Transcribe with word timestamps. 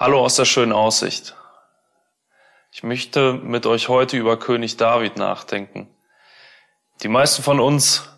Hallo 0.00 0.24
aus 0.24 0.36
der 0.36 0.46
schönen 0.46 0.72
Aussicht. 0.72 1.34
Ich 2.72 2.82
möchte 2.82 3.34
mit 3.34 3.66
euch 3.66 3.90
heute 3.90 4.16
über 4.16 4.38
König 4.38 4.78
David 4.78 5.18
nachdenken. 5.18 5.94
Die 7.02 7.08
meisten 7.08 7.42
von 7.42 7.60
uns 7.60 8.08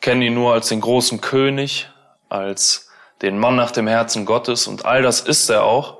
kennen 0.00 0.22
ihn 0.22 0.32
nur 0.32 0.54
als 0.54 0.68
den 0.68 0.80
großen 0.80 1.20
König, 1.20 1.90
als 2.30 2.88
den 3.20 3.38
Mann 3.38 3.56
nach 3.56 3.72
dem 3.72 3.88
Herzen 3.88 4.24
Gottes 4.24 4.66
und 4.66 4.86
all 4.86 5.02
das 5.02 5.20
ist 5.20 5.50
er 5.50 5.64
auch. 5.64 5.98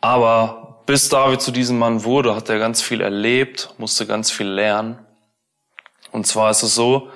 Aber 0.00 0.82
bis 0.84 1.08
David 1.08 1.40
zu 1.40 1.52
diesem 1.52 1.78
Mann 1.78 2.02
wurde, 2.02 2.34
hat 2.34 2.48
er 2.48 2.58
ganz 2.58 2.82
viel 2.82 3.00
erlebt, 3.00 3.72
musste 3.78 4.04
ganz 4.04 4.32
viel 4.32 4.48
lernen. 4.48 4.98
Und 6.10 6.26
zwar 6.26 6.50
ist 6.50 6.64
es 6.64 6.74
so, 6.74 7.08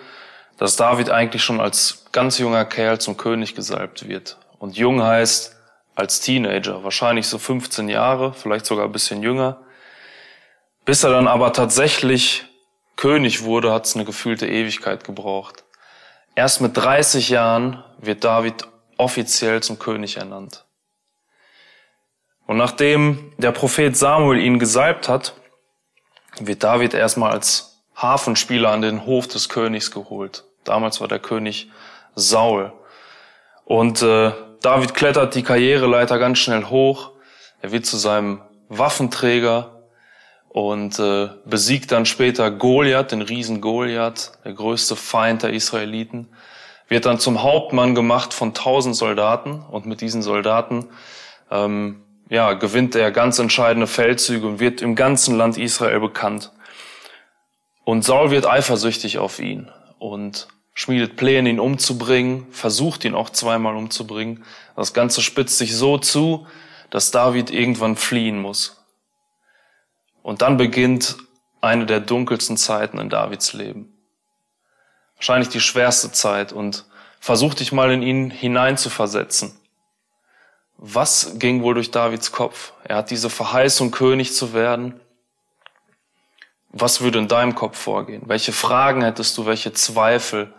dass 0.57 0.77
David 0.77 1.11
eigentlich 1.11 1.43
schon 1.43 1.61
als 1.61 2.05
ganz 2.13 2.39
junger 2.39 2.65
Kerl 2.65 3.01
zum 3.01 3.17
König 3.17 3.57
gesalbt 3.57 4.07
wird. 4.07 4.39
Und 4.61 4.77
jung 4.77 5.03
heißt 5.03 5.57
als 5.95 6.21
Teenager, 6.21 6.85
wahrscheinlich 6.85 7.27
so 7.27 7.39
15 7.39 7.89
Jahre, 7.89 8.33
vielleicht 8.33 8.67
sogar 8.67 8.87
ein 8.87 8.93
bisschen 8.93 9.23
jünger. 9.23 9.63
Bis 10.85 11.05
er 11.05 11.11
dann 11.11 11.29
aber 11.29 11.53
tatsächlich 11.53 12.45
König 12.97 13.43
wurde, 13.43 13.73
hat 13.73 13.87
es 13.87 13.95
eine 13.95 14.05
gefühlte 14.05 14.47
Ewigkeit 14.47 15.05
gebraucht. 15.05 15.65
Erst 16.35 16.61
mit 16.61 16.77
30 16.77 17.29
Jahren 17.29 17.83
wird 17.99 18.25
David 18.25 18.67
offiziell 18.97 19.63
zum 19.63 19.79
König 19.79 20.17
ernannt. 20.17 20.65
Und 22.47 22.57
nachdem 22.57 23.33
der 23.39 23.53
Prophet 23.53 23.97
Samuel 23.97 24.41
ihn 24.41 24.59
gesalbt 24.59 25.09
hat, 25.09 25.35
wird 26.39 26.65
David 26.65 26.95
erstmal 26.95 27.33
als 27.33 27.85
Hafenspieler 27.97 28.71
an 28.71 28.83
den 28.83 29.07
Hof 29.07 29.29
des 29.29 29.49
Königs 29.49 29.91
geholt. 29.91 30.45
Damals 30.65 31.01
war 31.01 31.09
der 31.09 31.19
König 31.19 31.71
Saul. 32.15 32.73
Und 33.65 34.03
äh, 34.03 34.33
David 34.63 34.95
klettert 34.95 35.35
die 35.35 35.43
Karriereleiter 35.43 36.19
ganz 36.19 36.39
schnell 36.39 36.65
hoch. 36.67 37.11
Er 37.61 37.73
wird 37.73 37.85
zu 37.85 37.97
seinem 37.97 38.43
Waffenträger 38.69 39.83
und 40.49 40.99
äh, 40.99 41.31
besiegt 41.45 41.91
dann 41.91 42.07
später 42.07 42.51
Goliath, 42.51 43.11
den 43.11 43.23
Riesen 43.23 43.61
Goliath, 43.61 44.33
der 44.45 44.53
größte 44.53 44.95
Feind 44.95 45.43
der 45.43 45.53
Israeliten. 45.53 46.29
Wird 46.89 47.07
dann 47.07 47.19
zum 47.19 47.43
Hauptmann 47.43 47.95
gemacht 47.95 48.35
von 48.35 48.55
tausend 48.55 48.95
Soldaten 48.95 49.63
und 49.63 49.87
mit 49.87 50.01
diesen 50.01 50.23
Soldaten 50.23 50.89
ähm, 51.51 52.03
ja, 52.29 52.53
gewinnt 52.53 52.95
er 52.95 53.11
ganz 53.11 53.39
entscheidende 53.39 53.87
Feldzüge 53.87 54.47
und 54.47 54.61
wird 54.61 54.81
im 54.81 54.95
ganzen 54.95 55.37
Land 55.37 55.59
Israel 55.59 56.01
bekannt. 56.01 56.53
Und 57.85 58.05
Saul 58.05 58.31
wird 58.31 58.47
eifersüchtig 58.47 59.19
auf 59.19 59.39
ihn 59.39 59.71
und 59.99 60.49
schmiedet 60.75 61.17
Pläne, 61.17 61.51
ihn 61.51 61.61
umzubringen, 61.61 62.47
versucht 62.51 63.05
ihn 63.05 63.15
auch 63.15 63.31
zweimal 63.31 63.77
umzubringen. 63.77 64.45
Das 64.77 64.95
Ganze 64.95 65.23
spitzt 65.23 65.59
sich 65.59 65.77
so 65.77 65.99
zu, 65.99 66.47
dass 66.91 67.11
David 67.11 67.51
irgendwann 67.51 67.97
fliehen 67.97 68.41
muss. 68.41 68.83
Und 70.23 70.43
dann 70.43 70.57
beginnt 70.57 71.17
eine 71.61 71.87
der 71.87 72.01
dunkelsten 72.01 72.57
Zeiten 72.57 72.99
in 72.99 73.11
Davids 73.11 73.53
Leben. 73.53 73.93
Wahrscheinlich 75.17 75.49
die 75.49 75.61
schwerste 75.61 76.11
Zeit 76.11 76.53
und 76.53 76.85
versuch 77.21 77.55
dich 77.55 77.73
mal 77.73 77.93
in 77.93 78.03
ihn 78.03 78.31
hineinzuversetzen. 78.31 79.59
Was 80.77 81.39
ging 81.39 81.63
wohl 81.63 81.75
durch 81.75 81.93
Davids 81.93 82.33
Kopf? 82.33 82.73
Er 82.83 82.97
hat 82.97 83.11
diese 83.11 83.31
Verheißung, 83.31 83.93
König 83.93 84.35
zu 84.35 84.53
werden. 84.53 85.01
Was 86.71 87.03
würde 87.03 87.21
in 87.21 87.29
deinem 87.29 87.55
Kopf 87.55 87.79
vorgehen? 87.79 88.23
Welche 88.27 88.53
Fragen 88.53 89.03
hättest 89.03 89.39
du? 89.39 89.47
Welche 89.47 89.73
Zweifel? 89.73 90.53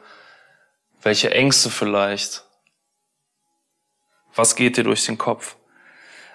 Welche 1.04 1.32
Ängste 1.32 1.70
vielleicht? 1.70 2.46
Was 4.36 4.56
geht 4.56 4.78
dir 4.78 4.86
durch 4.86 5.06
den 5.06 5.18
Kopf? 5.18 5.58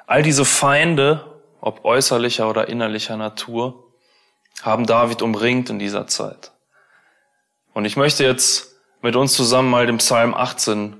All 0.07 0.23
diese 0.23 0.45
Feinde, 0.45 1.41
ob 1.61 1.85
äußerlicher 1.87 2.49
oder 2.49 2.69
innerlicher 2.69 3.17
Natur, 3.17 3.93
haben 4.63 4.87
David 4.87 5.23
umringt 5.23 5.71
in 5.71 5.79
dieser 5.79 6.07
Zeit. 6.07 6.53
Und 7.73 7.87
ich 7.87 7.97
möchte 7.97 8.25
jetzt 8.25 8.77
mit 9.01 9.17
uns 9.17 9.33
zusammen 9.33 9.71
mal 9.71 9.87
den 9.87 9.99
Psalm 9.99 10.34
18 10.34 10.97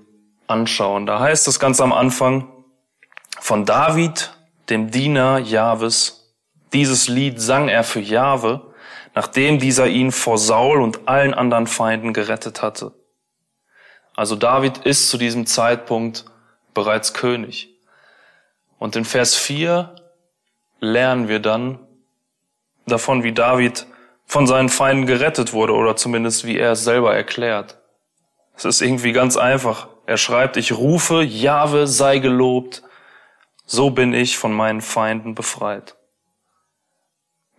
anschauen. 0.47 1.05
Da 1.05 1.21
heißt 1.21 1.47
es 1.47 1.61
ganz 1.61 1.81
am 1.81 1.93
Anfang, 1.93 2.51
von 3.41 3.67
David, 3.67 4.33
dem 4.71 4.91
Diener 4.91 5.39
Jahwes, 5.39 6.35
dieses 6.73 7.09
Lied 7.09 7.41
sang 7.41 7.69
er 7.69 7.85
für 7.85 8.01
Jahwe, 8.01 8.75
nachdem 9.15 9.59
dieser 9.59 9.87
ihn 9.87 10.11
vor 10.11 10.39
Saul 10.39 10.81
und 10.81 11.07
allen 11.07 11.35
anderen 11.35 11.67
Feinden 11.67 12.13
gerettet 12.13 12.63
hatte. 12.63 12.98
Also 14.19 14.35
David 14.35 14.79
ist 14.79 15.11
zu 15.11 15.17
diesem 15.17 15.47
Zeitpunkt 15.47 16.25
bereits 16.75 17.15
König. 17.15 17.69
Und 18.81 18.97
in 18.97 19.05
Vers 19.05 19.37
4 19.37 19.95
lernen 20.81 21.29
wir 21.29 21.39
dann 21.39 21.79
davon, 22.87 23.23
wie 23.23 23.31
David 23.31 23.87
von 24.27 24.49
seinen 24.49 24.71
Feinden 24.71 25.07
gerettet 25.07 25.53
wurde 25.53 25.73
oder 25.73 25.95
zumindest 25.95 26.45
wie 26.45 26.59
er 26.59 26.73
es 26.73 26.83
selber 26.83 27.15
erklärt. 27.15 27.79
Es 28.57 28.65
ist 28.65 28.81
irgendwie 28.81 29.13
ganz 29.13 29.37
einfach. 29.37 29.87
Er 30.05 30.17
schreibt, 30.17 30.57
ich 30.57 30.73
rufe, 30.73 31.23
Jahwe 31.23 31.87
sei 31.87 32.19
gelobt, 32.19 32.83
so 33.67 33.91
bin 33.91 34.13
ich 34.13 34.37
von 34.37 34.53
meinen 34.53 34.81
Feinden 34.81 35.37
befreit. 35.37 35.95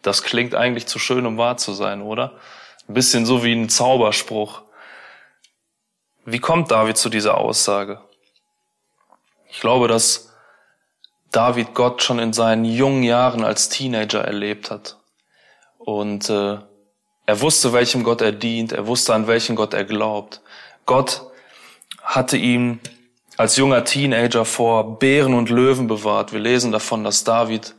Das 0.02 0.24
klingt 0.24 0.56
eigentlich 0.56 0.88
zu 0.88 1.00
schön, 1.00 1.25
um 1.25 1.38
wahr 1.38 1.56
zu 1.56 1.72
sein, 1.72 2.02
oder? 2.02 2.34
Ein 2.90 2.96
bisschen 2.96 3.25
so 3.25 3.46
wie 3.46 3.53
ein 3.53 3.69
Zauberspruch. 3.69 4.64
Wie 6.31 6.40
kommt 6.40 6.69
David 6.69 6.97
zu 6.97 7.09
dieser 7.09 7.38
Aussage? 7.38 8.01
Ich 9.50 9.62
glaube, 9.62 9.88
dass 9.88 10.31
David 11.31 11.73
Gott 11.73 12.03
schon 12.03 12.19
in 12.19 12.34
seinen 12.34 12.66
jungen 12.66 13.01
Jahren 13.01 13.44
als 13.44 13.69
Teenager 13.69 14.22
erlebt 14.22 14.69
hat. 14.69 14.97
Und 15.79 16.29
äh, 16.29 16.59
er 17.25 17.41
wusste, 17.41 17.73
welchem 17.73 18.03
Gott 18.03 18.22
er 18.22 18.31
dient, 18.31 18.73
er 18.73 18.85
wusste, 18.85 19.13
an 19.16 19.25
welchen 19.25 19.56
Gott 19.56 19.73
er 19.73 19.85
glaubt. 19.85 20.41
Gott 20.85 21.23
hatte 22.03 22.38
ihm 22.38 22.79
als 23.38 23.56
junger 23.56 23.84
Teenager 23.84 24.45
vor 24.45 25.00
Bären 25.00 25.34
und 25.34 25.50
Löwen 25.50 25.88
bewahrt. 25.88 26.31
Wir 26.31 26.39
lesen 26.39 26.72
davon, 26.72 27.03
dass 27.03 27.23
David 27.23 27.73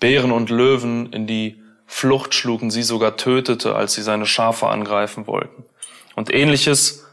Bären 0.00 0.32
und 0.32 0.50
Löwen 0.50 1.12
in 1.12 1.28
die 1.28 1.62
Flucht 1.86 2.34
schlug 2.34 2.62
und 2.62 2.70
sie 2.70 2.82
sogar 2.82 3.16
tötete, 3.16 3.76
als 3.76 3.94
sie 3.94 4.02
seine 4.02 4.26
Schafe 4.26 4.66
angreifen 4.66 5.28
wollten. 5.28 5.64
Und 6.16 6.32
ähnliches 6.32 7.03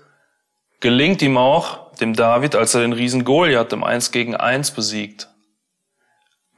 gelingt 0.81 1.21
ihm 1.21 1.37
auch, 1.37 1.91
dem 2.01 2.13
David, 2.15 2.55
als 2.55 2.73
er 2.73 2.81
den 2.81 2.93
Riesen 2.93 3.23
Goliath 3.23 3.71
im 3.71 3.83
Eins 3.83 4.11
gegen 4.11 4.35
Eins 4.35 4.71
besiegt. 4.71 5.29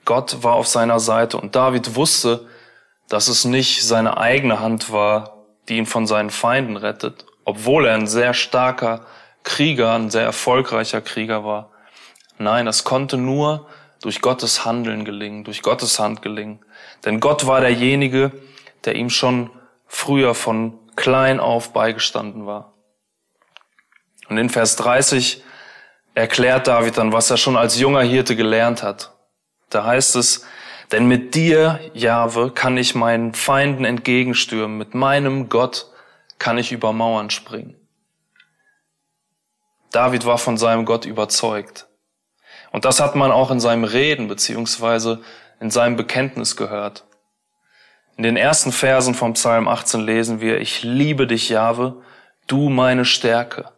Gott 0.06 0.44
war 0.44 0.53
auf 0.53 0.67
seiner 0.67 1.00
Seite 1.00 1.38
und 1.38 1.56
David 1.56 1.95
wusste, 1.95 2.47
dass 3.09 3.28
es 3.28 3.45
nicht 3.45 3.83
seine 3.83 4.17
eigene 4.17 4.59
Hand 4.59 4.91
war, 4.91 5.45
die 5.69 5.78
ihn 5.78 5.85
von 5.85 6.07
seinen 6.07 6.29
Feinden 6.29 6.78
rettet, 6.78 7.25
obwohl 7.45 7.85
er 7.85 7.95
ein 7.95 8.07
sehr 8.07 8.33
starker 8.33 9.06
Krieger, 9.44 9.94
ein 9.94 10.09
sehr 10.09 10.23
erfolgreicher 10.23 11.01
Krieger 11.01 11.45
war. 11.45 11.72
Nein, 12.38 12.66
das 12.66 12.83
konnte 12.83 13.17
nur 13.17 13.67
durch 14.01 14.22
Gottes 14.22 14.66
Handeln 14.66 15.06
gelingen, 15.06 15.44
durch 15.44 15.62
Gottes 15.62 16.00
Hand 16.00 16.22
gelingen. 16.22 16.59
Denn 17.06 17.19
Gott 17.19 17.45
war 17.45 17.62
derjenige, 17.62 18.31
der 18.85 18.95
ihm 18.95 19.09
schon 19.09 19.50
früher 19.88 20.33
von 20.33 20.79
klein 20.95 21.39
auf 21.39 21.72
beigestanden 21.72 22.45
war. 22.45 22.72
Und 24.33 24.39
in 24.39 24.49
Vers 24.49 24.75
30 24.77 25.44
erklärt 26.16 26.66
David 26.66 26.97
dann, 26.97 27.13
was 27.13 27.29
er 27.29 27.38
schon 27.38 27.55
als 27.55 27.79
junger 27.79 28.01
Hirte 28.01 28.35
gelernt 28.35 28.81
hat. 28.81 29.13
Da 29.69 29.85
heißt 29.85 30.16
es, 30.16 30.47
denn 30.91 31.05
mit 31.05 31.35
dir, 31.35 31.79
Jahwe, 31.94 32.49
kann 32.49 32.75
ich 32.75 32.95
meinen 32.95 33.35
Feinden 33.35 33.85
entgegenstürmen, 33.85 34.75
mit 34.75 34.95
meinem 34.95 35.49
Gott 35.49 35.85
kann 36.39 36.57
ich 36.57 36.71
über 36.71 36.94
Mauern 36.94 37.29
springen. 37.29 37.75
David 39.91 40.25
war 40.25 40.39
von 40.39 40.57
seinem 40.57 40.85
Gott 40.85 41.05
überzeugt. 41.05 41.85
Und 42.71 42.85
das 42.85 43.00
hat 43.00 43.15
man 43.15 43.31
auch 43.31 43.51
in 43.51 43.59
seinem 43.59 43.83
Reden 43.83 44.27
beziehungsweise 44.27 45.21
in 45.59 45.69
seinem 45.69 45.95
Bekenntnis 45.95 46.56
gehört. 46.56 47.06
In 48.18 48.24
den 48.24 48.36
ersten 48.36 48.71
Versen 48.71 49.13
vom 49.13 49.33
Psalm 49.33 49.68
18 49.68 50.01
lesen 50.01 50.41
wir, 50.41 50.59
ich 50.59 50.81
liebe 50.81 51.27
dich, 51.27 51.50
Jahwe, 51.50 52.01
du 52.47 52.69
meine 52.69 53.06
Stärke. 53.06 53.73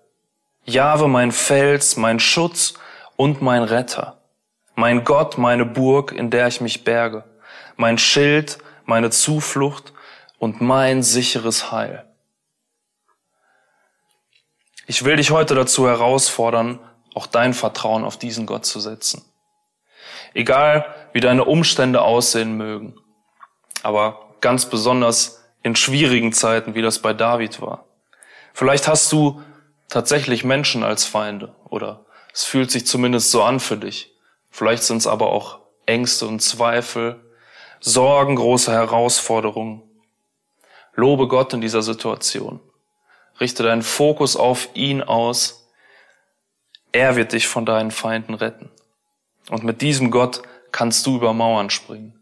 Jahwe 0.66 1.08
mein 1.08 1.32
Fels, 1.32 1.96
mein 1.96 2.20
Schutz 2.20 2.74
und 3.16 3.42
mein 3.42 3.64
Retter, 3.64 4.18
mein 4.74 5.04
Gott, 5.04 5.38
meine 5.38 5.64
Burg, 5.64 6.12
in 6.12 6.32
der 6.32 6.48
ich 6.48 6.60
mich 6.60 6.84
berge, 6.84 7.24
mein 7.76 8.00
Schild, 8.00 8.58
meine 8.86 9.12
Zuflucht 9.12 9.94
und 10.40 10.62
mein 10.62 11.04
sicheres 11.04 11.72
Heil. 11.72 12.06
Ich 14.88 15.06
will 15.06 15.18
dich 15.18 15.32
heute 15.32 15.54
dazu 15.54 15.88
herausfordern, 15.88 16.80
auch 17.14 17.28
dein 17.28 17.54
Vertrauen 17.54 18.04
auf 18.04 18.18
diesen 18.18 18.48
Gott 18.48 18.66
zu 18.66 18.80
setzen. 18.80 19.24
Egal, 20.34 20.94
wie 21.14 21.22
deine 21.22 21.46
Umstände 21.46 22.02
aussehen 22.02 22.58
mögen, 22.58 22.96
aber 23.84 24.36
ganz 24.42 24.66
besonders 24.66 25.44
in 25.62 25.76
schwierigen 25.76 26.34
Zeiten, 26.34 26.74
wie 26.76 26.82
das 26.82 27.00
bei 27.00 27.14
David 27.14 27.62
war. 27.62 27.86
Vielleicht 28.54 28.88
hast 28.88 29.12
du 29.12 29.42
tatsächlich 29.96 30.44
Menschen 30.44 30.84
als 30.84 31.06
Feinde 31.06 31.56
oder 31.70 32.06
es 32.34 32.44
fühlt 32.44 32.70
sich 32.70 32.86
zumindest 32.86 33.32
so 33.32 33.44
an 33.44 33.62
für 33.62 33.78
dich. 33.78 34.14
Vielleicht 34.50 34.84
sind 34.84 34.98
es 34.98 35.08
aber 35.08 35.30
auch 35.32 35.60
Ängste 35.86 36.28
und 36.28 36.42
Zweifel, 36.42 37.24
Sorgen, 37.80 38.36
große 38.36 38.74
Herausforderungen. 38.74 39.84
Lobe 40.96 41.30
Gott 41.30 41.54
in 41.54 41.62
dieser 41.62 41.82
Situation. 41.82 42.60
Richte 43.40 43.64
deinen 43.64 43.84
Fokus 43.84 44.36
auf 44.36 44.68
ihn 44.74 45.02
aus. 45.02 45.70
Er 46.92 47.16
wird 47.16 47.32
dich 47.32 47.48
von 47.48 47.66
deinen 47.66 47.92
Feinden 47.92 48.34
retten. 48.34 48.72
Und 49.50 49.64
mit 49.64 49.82
diesem 49.82 50.12
Gott 50.12 50.42
kannst 50.74 51.06
du 51.06 51.16
über 51.16 51.32
Mauern 51.32 51.70
springen. 51.70 52.20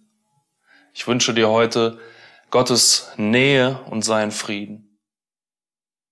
Ich 0.94 1.08
wünsche 1.08 1.34
dir 1.34 1.50
heute 1.50 1.98
Gottes 2.52 3.12
Nähe 3.18 3.80
und 3.90 4.04
seinen 4.04 4.32
Frieden. 4.32 4.83